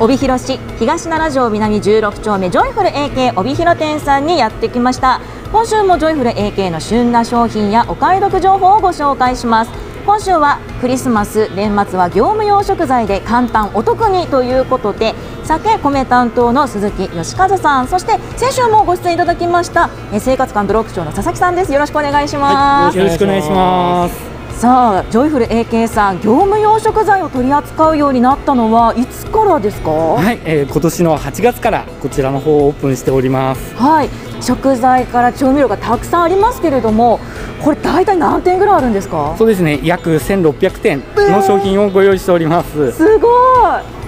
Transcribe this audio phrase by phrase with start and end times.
[0.00, 5.20] 帯広市東奈良城南16丁目ジョイフル AK 帯広店さんにやってきました。
[5.52, 9.70] 今週もジョイフル AK の旬な商品やお買い得情報をご紹介します。
[10.04, 15.14] 今週はクリスマス年末は業務用食材で簡単お得にということで
[15.44, 21.72] 酒米担当の鈴木義和さんそして先週もご出演いただきました生活館グループ長の佐々木さんです。
[21.72, 24.31] よろしくお願いします、はい、よろしくお願いします。
[24.62, 29.90] さあジョイフル AK さん業務用食材を取り扱うようになったのはいつからですか？
[29.90, 33.74] はい、えー、今年の8月からこちらの方をオープンしております。
[33.74, 34.08] はい
[34.40, 37.18] 食材から調味料がたくさんありますけれども
[37.60, 39.34] これ大体何点ぐらいあるんですか？
[39.36, 43.32] そうですね約1600点の商品をご用意しております、えー、すごい。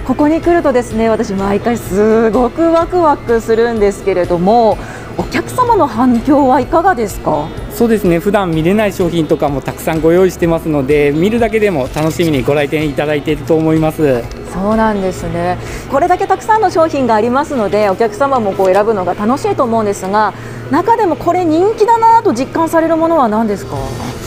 [0.07, 4.77] ここに来るとですね私毎回すごくワクワクするんですけれども
[5.17, 7.47] お客様の反響はいかがですか？
[7.71, 8.19] そうですね。
[8.19, 14.23] 普段見れない商品とかもたくさんご用意してますので見るだけでも楽しみにご来店いただいていると思います。
[14.53, 15.57] そうなんですね。
[15.91, 20.33] これだけたくさんの商品がありますのでお客様もこう選ぶのが楽しいと思うんですが
[20.71, 23.77] 中でもこれ人気だなと実感されるものは何ですか？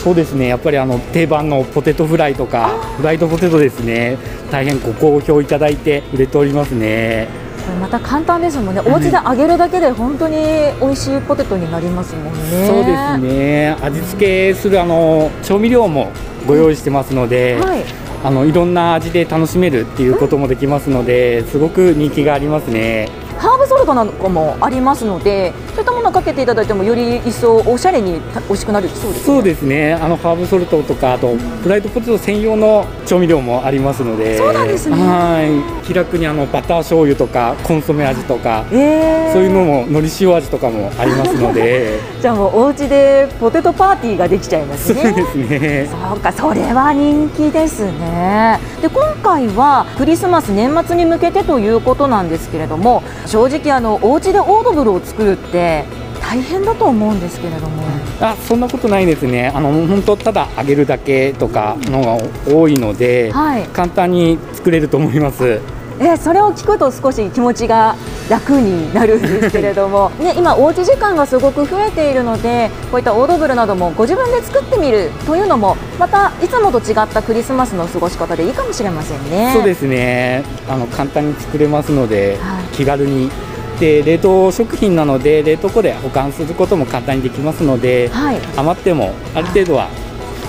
[0.03, 0.49] そうですね。
[0.49, 4.19] やっぱりあの定番のポテトフライとかフライドポテトですね。
[4.51, 7.29] 大変ご好評いただいて売れておりますね
[7.69, 10.37] これまた簡単ですもんね、お家で揚げるだけで本当に
[10.81, 12.67] 美味しいポテトになりますもんね。
[12.67, 16.11] そうですね味付けするあの調味料も
[16.47, 17.85] ご用意してますので、はい、
[18.25, 23.11] あのいろんな味で楽しめるっていうこともできますので、すごく人気がありますね。
[23.39, 29.95] ハーブソルトなんかもありますのでそういったものをかけていただいてもより一層おしゃれに美味しくなるそうです、ね、そうですね。
[29.95, 34.37] あのハーブソルトとかあとフライドポテト専用の調味料もありますので。
[34.37, 34.97] そうなんですね。
[34.97, 35.43] は
[35.83, 35.87] い。
[35.87, 41.99] 気楽にあのバター醤油とかコンソメ味とか、えー、そういうのものり塩味とかもありますので。
[42.21, 45.03] じゃあもうお家でポテトパーティーができちゃいますね。
[45.03, 45.89] そうですね。
[45.91, 48.59] そうかそれは人気ですね。
[48.83, 55.85] で今回はクリスマス年末に向けてということなんですけれども正直あのお家でオードブルを作るって
[56.21, 57.83] 大変だと思うんですけれども。
[58.21, 59.53] あそんなことないですね。
[59.55, 65.61] あの本当ただ揚げるだけとかのが多いので、はい、簡単に作れると思います
[66.01, 67.97] えそれを聞くと少し気持ちが
[68.31, 79.51] 楽になるんですけれども、 ね、今、おうち時間がすごく増えているのでこういったオードブルなどもご自分で作ってみるというのもまたいつもと違ったクリスマスの過ごし方でいいかもしれませんね。
[79.53, 80.45] そうですね。
[80.69, 83.31] あの簡単に作れますので、はい、気軽に。
[83.79, 89.89] で冷凍食品なので冷凍庫で保管することも簡単にできますので、はい、余ってもある程度は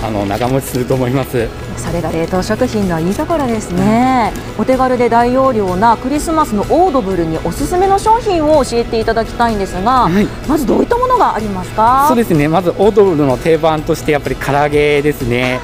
[0.02, 1.48] あの長持ちすると思います。
[1.76, 12.06] それが冷凍食品のいいところですね、お手軽で大容量なクリスマスのオードブルにおすすめの商品を教えていただきたいんですが、はい、まずどういったものがありますか？
[12.08, 12.48] そうですね。
[12.48, 15.60] まずオードブルの定番としてやっぱり唐揚げですね。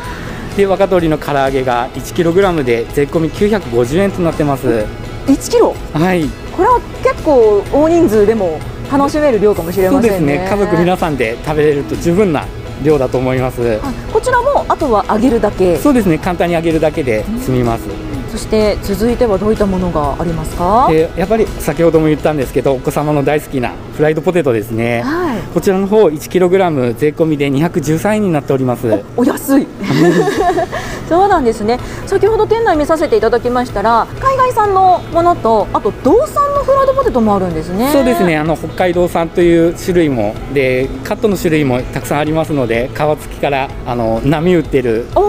[0.56, 4.86] で若鶏の唐揚げが 1kg で税込み950円となってます。
[5.26, 5.74] 1キロ？
[5.92, 6.28] はい。
[6.56, 8.58] これは結構大人数でも
[8.90, 10.18] 楽しめる量かもしれませんね。
[10.18, 10.48] そうですね。
[10.48, 12.46] 家族皆さんで食べれると十分な
[12.82, 13.78] 量だと思います、
[14.12, 15.76] こちらもあとは揚げるだけ。
[15.78, 16.18] そうですね。
[16.18, 17.84] 簡単に揚げるだけで済みます、
[18.30, 29.02] そして続いてはどういったものがありますか、えー、やっぱり先ほども言ったんですけどお子様の大好きなフライドポテトですね、はい、こちらの方 1kg 税込みで213円になっております。
[29.16, 29.66] お安い
[31.08, 31.78] そうなんですね。
[32.06, 37.90] 先ほど店内見させていただきましたら海外産のものとあと道産のフライドポテトもあるんですね。
[37.92, 38.36] そうですね。
[38.36, 45.22] あの北海道産という種類もでカットの種類もたくさんありますので皮付きからあの波打ってるポ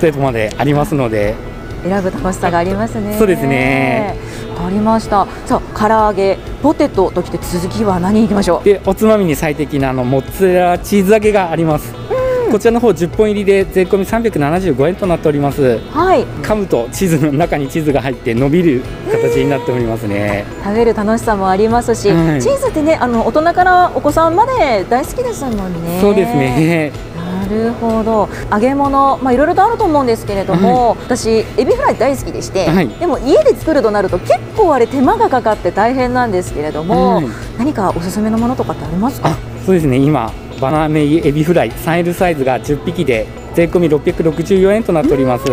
[0.00, 1.34] テトまでありますので。
[1.82, 3.16] 選ぶ楽しさがありますね。
[3.16, 4.16] そうですね。
[4.58, 5.26] ありました。
[5.44, 8.64] さあ唐揚げポテトときて続きは何いきましょう？
[8.64, 11.94] でおつまみに最適なあのモッツァレラチーズ揚げがあります
[12.50, 15.78] こちらの方10本入りで税込み375円となっております。
[15.90, 16.24] はい。
[16.42, 20.44] 噛むとチーズの中にチーズが入って伸びる形になっておりますね。
[20.64, 26.00] 食べる楽しさもありますし、はい、チーズってねあの大人からお子さんまで大好きですもんね。
[26.00, 26.92] そうですね。
[27.16, 37.26] なるほど揚げ物、まあ、いろいろとあると思うんですけれども、はい、私エビフライ大好きでして、はい、でも家で作るとなると結構あれ手間がかかって大変なんですけれども、はい、
[37.56, 39.36] 何かおすすめのものとかってありますか？
[39.64, 45.44] そうですね今バナメイエビフライ 3L サイズが10匹で税込み664円となっております。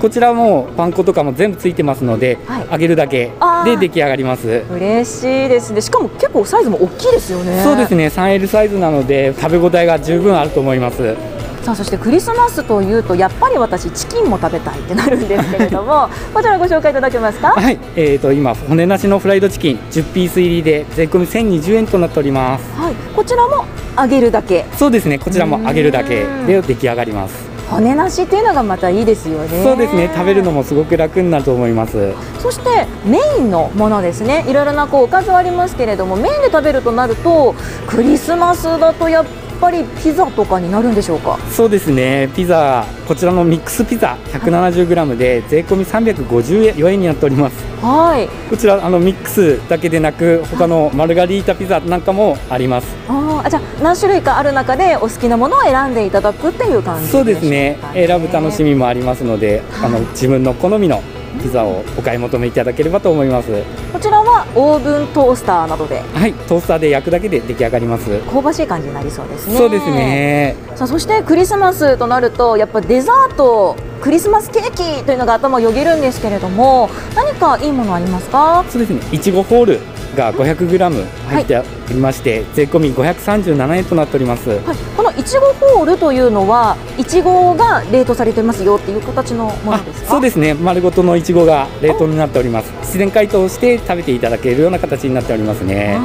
[0.00, 3.30] こちらもパン粉とかも全部ついてますので、はい、揚げるだけ
[3.64, 4.62] で出来上がります。
[4.70, 5.72] 嬉しいです。
[5.72, 7.62] ねしかも結構サイズも大きいですよね。
[7.62, 8.08] そうですね。
[8.08, 11.14] 3L サイズなので食べ応えが十分あると思います。
[11.62, 17.52] さあそしてクリスマスというとやっぱり私チキンも食べたいってなるんですけれども こちらご紹介いただけますか？
[17.52, 17.78] はい。
[17.96, 22.64] えーと今骨なしのフライドチキン10ピース入りで税込み1020円となっております。
[22.78, 22.94] はい。
[23.16, 23.64] こちらも
[23.96, 24.64] 揚げるだけ。
[24.76, 27.54] そうですねこちらも揚げるだけで出来上がります。
[27.70, 29.62] 骨なしっていうのがまたいいですよね。
[29.62, 32.12] そうですね食べるのもすごく楽になると思います。
[32.38, 34.44] そしてメインのものですね。
[34.48, 37.54] いろいろなこうおかずはありますけれどもメインで食べるとなると
[37.86, 39.24] クリスマスだとやっ
[39.64, 41.38] ぱりピザとかになるんでしょうか？
[41.50, 42.28] そうですね。
[42.36, 47.64] ピザこちらのミックスピザ 170g で税込み354円になっております。
[47.80, 48.28] はい。
[48.50, 52.88] こちらあのミックスだけでなく他のマルガリータピザなんかもあります。
[53.08, 57.78] あじゃあ何種類かある中でお好きなものを選んでいただくっていう感じ、ね、そうですね。
[57.94, 61.02] 選ぶ楽しみもありますので、はい、あの自分の好みの
[61.42, 63.48] ピザをお買い求めいただければと思います。
[63.92, 66.02] こちらはオーブントースターなどで。
[66.14, 68.18] はいトースターで焼くだけで出来上がります。
[68.20, 69.56] 香ばしい感じになりそうですね。
[69.56, 70.56] そうですね。
[70.74, 78.64] さあそしてクリスマスとなるとやっぱデザートクリスマスケーキというのが頭をよぎるんですけれども何かいいものありますか？
[78.68, 79.00] そうですね。
[79.12, 79.80] いちごホール
[80.16, 90.08] が 500g 入っておりまして、はい、税込み537円となっております、はい、このいちごホールというのはいちごが冷凍されてますよっていう形のものですか？
[90.10, 90.52] そうですね。
[90.52, 92.70] 丸ごとのいちごが冷凍になっております。
[92.80, 95.98] 自然解凍して食べていただけるような形になっておりますね。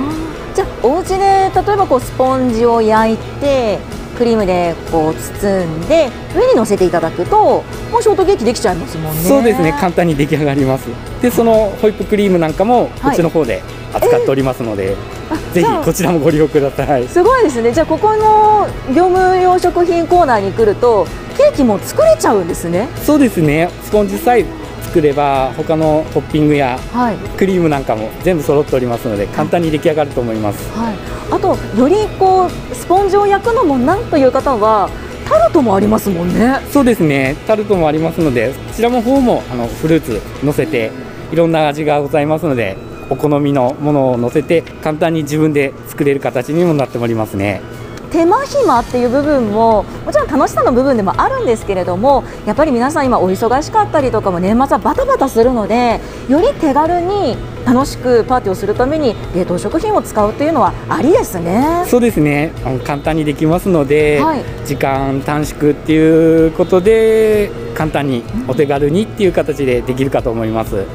[0.55, 3.79] じゃあお家で例えばこうスポンジを焼いて
[4.17, 9.21] クリームでこう包んで上に乗せていただくともうショートケーキできちゃいますもんね。
[9.21, 9.73] そうですね。
[9.73, 10.87] 簡単に出来上がります。
[11.21, 13.61] でそのホイップクリームなんかもこっちの方で
[13.93, 14.95] 扱っておりますので、
[15.53, 17.07] ぜひこちらもご利用ください。
[17.07, 17.71] すごいですね。
[17.71, 21.07] じゃあここの業務用食品コーナーに来ると
[21.37, 22.87] ケーキも作れちゃうんですね。
[23.03, 23.69] そうですね。
[23.83, 24.45] スポンジさえ
[24.83, 26.79] 作れば他のトッピングや
[27.37, 30.95] クリームなんかも全部揃っておりますので簡単に出来上がると思います、はい、
[31.29, 34.89] あとよりこうスポンジを焼くのもなんという方は
[35.27, 36.59] タルトもありますもんね。
[36.71, 37.35] そうですね。
[37.45, 40.91] タルトもありますのでこちらも方もあのフルーツ乗せて
[41.31, 42.75] いろんな味がございますので
[43.09, 47.61] お好みのものを乗せて簡単に自分で作れる形にもなっておりますね。
[48.11, 70.85] 手間暇っていう部分ももちろん楽しさの部分でもあるんですけれどもやっぱり皆さん今お忙しかったりとかも年末はバタバタするのでより手軽に楽しくパーティーをするために冷凍食品を使うというのはありですねそうですねあの簡単にできますので、はい、時間短縮っていうことで簡単にお手軽にっていう形でできるかと思います。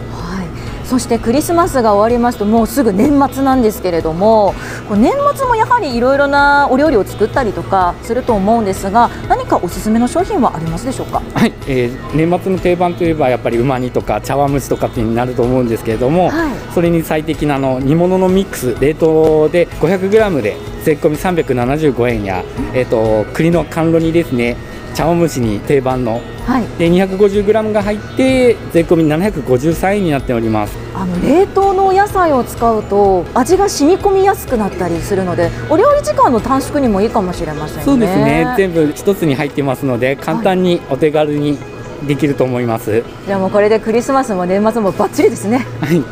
[0.94, 4.54] そしてクリスマスが終わりますともうすぐ年末なんですけれども
[4.90, 24.56] 年末もやはりいろいろなお料理を作ったりとかすると思うんですが何かおすすめの商品はありますでしょうか、はいえー、年末の定番といえばやっぱりうま煮とか茶碗蒸しとかってになると思うんですけれども、はい、それに最適なの煮物のミックス冷凍で 500g で税込み375円や、えーと、栗の甘露煮ですね
[24.94, 26.20] 茶碗蒸しに定番の。
[26.46, 30.76] はい、で 250g が入って税込み753円になっております。
[30.94, 38.54] あの冷凍のお野菜を使うと味が染み込みやすくなったりするのでお料理時間の短縮にもいいかもしれません、ね、そうですね。
[38.56, 41.58] 全部一つに入ってますので簡単にお手軽に
[42.06, 45.66] できると思います、はい、じゃあもうこれでクリスマスも年末もバッチリですね。
[45.80, 46.02] はい。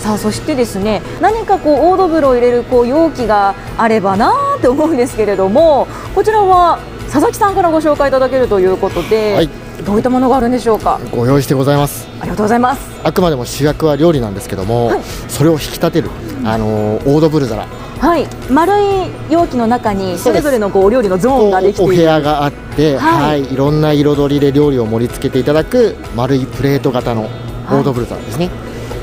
[0.00, 6.80] さあそしてですね何かこうオードブルを入れるこう容器があればなーって思うんですけれどもこちらは
[7.12, 9.48] 佐々木さんからご紹介いただけるということで、はい、
[9.84, 10.98] どういったものがあるんでしょうか？
[11.10, 12.08] ご用意してございます。
[12.20, 12.80] ありがとうございます。
[13.04, 16.08] あくまでも主役は料理なんですけども、はい、それを引き立てる
[16.46, 17.66] あのオードブル皿。
[17.66, 18.26] はい。
[18.50, 18.86] 丸い
[19.28, 28.48] 容器の中にそれぞれのこうお料理のゾーンができてお部屋があって、はい、はい、いろんな彩りで料理を盛り付けていただく丸いプレート型のオードブル皿ですね、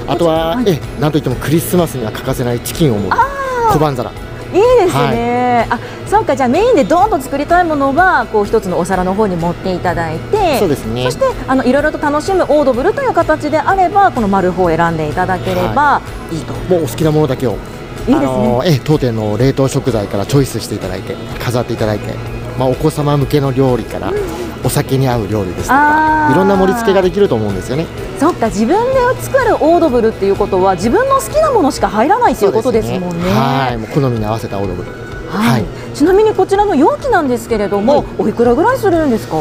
[0.07, 3.17] はい、あとは、はい、えなんといってもクリスマスには欠かせないチキンを盛る
[3.71, 4.11] 小判皿
[4.53, 11.03] いいですね、はい、あそうかじゃあメインでどーんと作りたいものはこう一つのお皿の方に持っていただいてそうですね。
[11.03, 16.01] そしてあのいろいろと楽しむオードブルという形であればこの丸方を選んでいただければ
[16.31, 17.57] いいと、はい、もうお好きなものだけを。
[18.07, 22.15] いいですね、え当店の冷凍食材からチョイスしていただいて飾っていただいて、
[22.57, 24.11] まあ、お子様向けの料理から、
[24.63, 27.85] お酒に合う料理ですとかいろんな盛り付けができると思うんですよね。
[28.19, 33.77] そっか自分で作るオードブルっていうことは自分の好きなものしか入らないということですもんね、ね、はい。
[33.77, 34.91] もう好みに合わせたオードブル。
[35.29, 39.37] はい、ちなみにこちらの容器なんですけれども、はい、おいくらぐらいするんですか？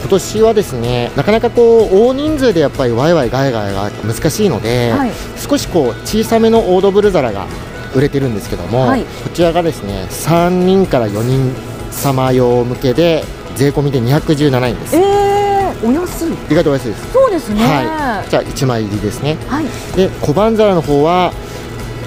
[0.00, 7.46] 今年はですねなかなかこう大人数でやっぱりワイワイガヤガヤが難しいので、はい、少しこう小さめのオードブル皿が
[7.94, 11.54] 売れてるんですけども、はい、こちらがですね3人から4人
[11.92, 13.22] 様用向けで
[13.56, 14.96] 税込みで217円です。
[14.96, 16.32] えー、お安い。
[16.50, 17.12] 意外とお安いです。
[17.12, 17.62] そうですね。
[17.62, 18.30] はい。
[18.30, 19.36] じゃあ1枚入りですね。
[19.48, 19.64] はい。
[19.96, 21.32] で小判皿の方は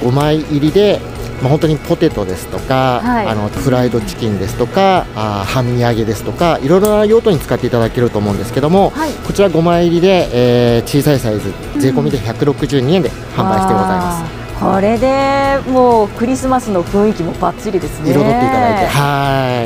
[0.02, 1.00] 5枚入りで
[1.44, 10.30] まあ、本当にポテトですとか、はい、あのフライドチキンですとかあ半身揚げですとかいろいろな用途に使っていただけると思うんですけども、はい、こちら5枚入りで、
[10.78, 14.44] えー、小さいサイズ税込みで162円で販売してございます。
[14.64, 19.23] これでもうクリスマスの雰囲気もばっちりですね彩っていただいてはい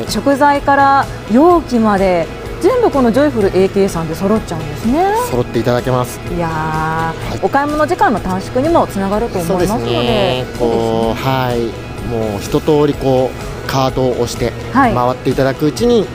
[0.08, 2.26] 食材から容器まで
[2.60, 5.04] 全部このジョイフル AK さんで揃っちゃうんですね。
[5.30, 6.18] 揃っていただけます。
[6.34, 11.88] いや、はい、お買い物時間の短縮にもつながると思いますので、ね、こう、はい。
[12.08, 16.06] もう一通りこうカートを押して回っていただくうちに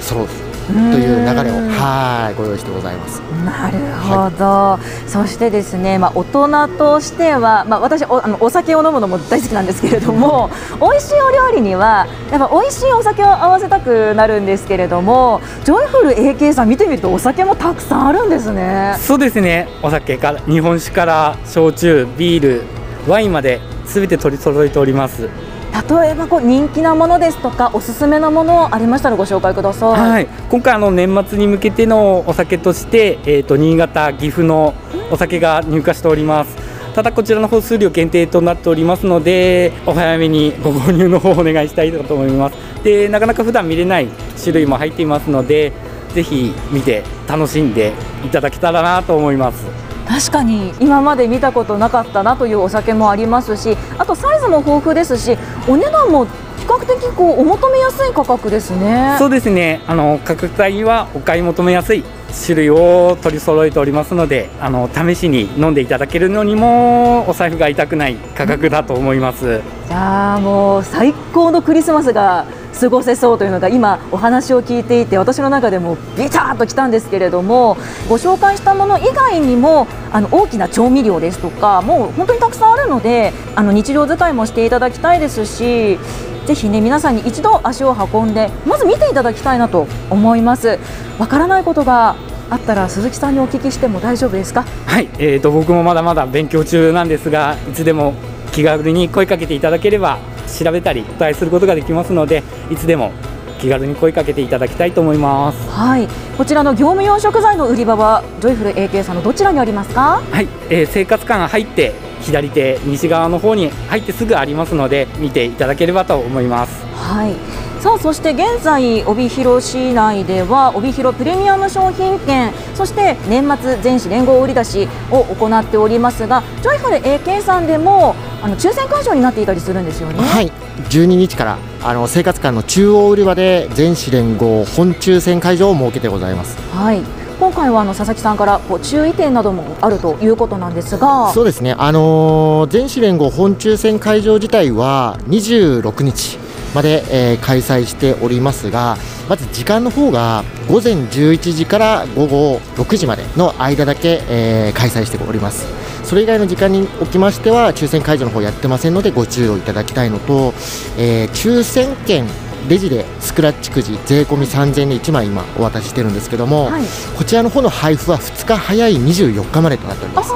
[0.00, 0.28] 揃う
[0.72, 3.20] という流れをはいご用意してございます。
[3.44, 10.50] なるほど、はい、そしてですね、まあ、大人としては、まあ、私おあのお酒を飲むのも大好きなんですけれども
[10.80, 18.94] 美味しいお料理にはやっぱ美味しいお酒を合わせたくなるんですけれどもジョイフル AK さん見てみるとお酒もたくさんあるんですね。
[18.98, 19.68] そうですね。
[19.82, 22.62] お酒から日本酒から焼酎ビール
[23.08, 25.28] ワインまですべて取り揃えております
[25.72, 34.74] 例えばこう人気なものですとかおすすめのものありましたらご紹介ください、はい、今回あの年末に向けてのお酒として、えーと、新潟岐阜の
[35.10, 36.70] お酒が入荷しております。
[36.94, 42.56] ただこちらの方数量限定となっておりますのでお早めにご購入の方をお願いしたいと思います。
[42.82, 44.08] でなかなか普段見れない
[44.38, 45.72] 種類も入っていますので
[46.14, 47.92] ぜひ見て楽しんで
[48.24, 49.89] いただけたらなと思います。
[50.10, 55.38] 確かに今まで見たことなかったなというお酒もありますしあとサイズも豊富ですし
[55.68, 59.16] お値段も比較的こうお求めやすい価格ですね。
[59.18, 59.82] そうですね。
[59.86, 62.04] あの価格帯はお買い求めやすい
[62.44, 69.62] 種類を取り揃えておりますのであの試しに飲んでいただけるのにもお財布が痛くない価格だと思います。
[69.88, 72.46] じゃあもう最高のクリスマスが
[72.80, 77.76] 過ごせそうというのが今お話を聞いていて私の中でもビターときたんですけれども
[78.08, 85.98] ご紹介したもの以外にもあの大きな調味料ですとかもう本当にたくさんあるのであの日常使いもしていただきたいですし
[86.46, 90.78] ぜひね皆さんに一度足を運んでまず見ていただきたいなと思います。
[91.18, 92.16] わからないことが
[92.48, 94.64] あったら鈴木さんにお聞きしても大丈夫ですか？
[94.86, 98.14] はい、えーと僕もまだまだ勉強中なんですがいつでも
[98.52, 100.18] 気軽に声かけていただければ
[100.50, 103.12] 調べたりお答えすることができますのでいつでも
[103.58, 105.68] 気軽に声かけていただきたいと思います。
[105.68, 106.08] はい。
[106.38, 110.22] こちらの業務用食材の売り場はジョイフル AK さんのどちらにありますか？
[110.30, 116.84] はい、えー、生活館が入って左手西側の方に入ってすぐありますので見ていただければと思います。
[116.94, 117.34] はい。
[117.80, 130.22] さあそして現在帯広市内では帯広プレミアム商品券そして年末全市連合売り出しを行っておりますがジョイフル AK さんでもあの抽選会場になっていたりするんですよね。
[130.22, 130.52] はい。
[130.90, 136.58] 12日からあの生活館の中央売り場で全市連合本抽選会場を設けてございます。
[136.76, 141.32] はい今回はあの佐々木さんからこう注意点などもあるということなんですが。
[141.32, 146.36] そうですね、あのー、全市連合本抽選会場自体は26日
[146.74, 155.66] まで、えー、開催しておりますがまず時間の方が午前11時から午後6時までの間だけ、えー、開催しております。
[156.04, 160.52] それ以外の時間におきましては抽選会場の方やってませんのでご注意をいただきたいのと、
[160.98, 162.26] えー、抽選券
[162.68, 166.84] レジでスクラッチくじ税込み3000円で1枚今お渡ししてるんですけども、はい、
[167.16, 170.32] こちらの方の配布は2日早い24日までとなっております。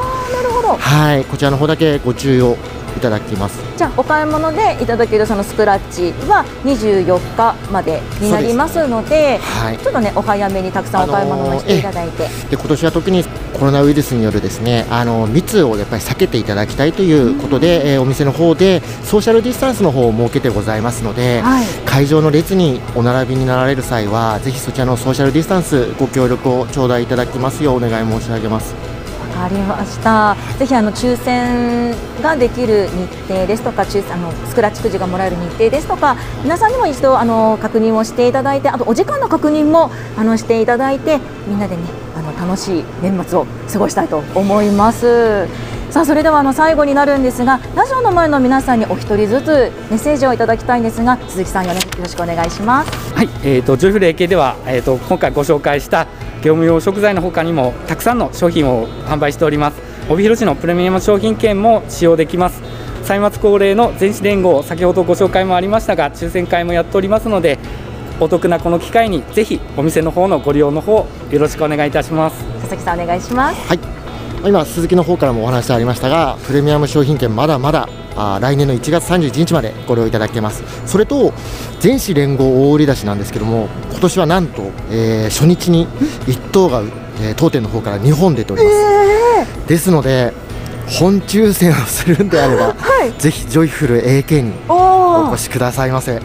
[0.78, 2.56] はいこちらの方だけご注意を
[2.96, 3.60] いただきます。
[3.76, 13.24] じゃあお買い物でいただけるそのスクラッチは24日までになりますので、ねはい、ちょっとねお早めにたくさんお買い物をしていただいて、で今年は特に
[13.54, 28.74] コロナウイルスによるですねあの密をやっぱり避けていただきたいということで、うん、えー、お店の方でソーシャルディスタンスの方を設けてございますので、はい、会場の列にお並びになられる際はぜひそちらのソーシャルディスタンスご協力を頂戴いただきますようお願い申し上げます。
[29.34, 30.36] かりました。
[30.58, 41.82] ぜひあの抽選ができる日程ですとか、抽あのスクラッチくじがもらえる日程ですとか、皆さんにも一度あの確認をしていただいて、あとお時間の確認もあのしていただいて、みんなでね
[42.16, 45.48] あの楽しい年末を過ごしたいと思います。
[45.94, 53.14] さあそれではあの最後になるんですがラジオの前の皆さんにお一人ずつメッセージをいただきたいんですが鈴木さんよろしくお願いします。
[53.14, 56.08] はい、えーと、ジョイフル AK では、えーと今回ご紹介した
[56.38, 59.80] 業務用食材のほかにもたくさんの商品を販売しております。
[60.10, 62.60] 帯広市のプレミアム商品券も使用できます。
[63.04, 67.60] 歳末恒例の全市連合先ほどご紹介もありましたが抽選会もやっておりますので
[68.18, 72.44] お得なこの機会にぜひお店の方のご利用の方よろしくお願いいたします。
[72.62, 73.68] 佐々木さんお願いします。
[73.68, 74.03] はい
[74.46, 80.62] 今鈴木の方からもお話ありましたがプレミアム商品券まだまだあ来年の1月31日までご利用いただけます。
[80.86, 81.32] それと
[81.80, 85.86] 全市連合大売り出しなんですけども今年はなんと、えー、初日に
[86.26, 86.82] 1等が、
[87.20, 90.32] えー、当店の方から2本出ております、えー、ですので
[90.86, 96.20] 本抽選をするんであれば、 はい、ぜひジョイフル AK にお越しくださいませ。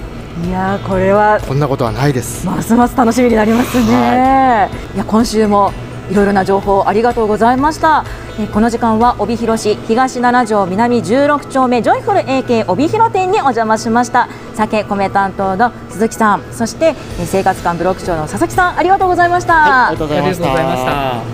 [0.48, 2.46] いやこれはこんなことはないです。
[2.46, 5.74] ますます楽しみになりますね、はい、いや今週も
[6.10, 8.06] いろいろな情報ありがとうございました。
[8.40, 14.30] えこの時間は帯広市東7条南16丁目ジョイフル AK 帯広店にお邪魔しました。
[14.56, 16.44] 酒米担当の鈴木さん。
[16.52, 20.40] そして生活館ブロック長の佐々木さんありがとうございました、はい、ありがとうございまし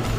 [0.09, 0.14] た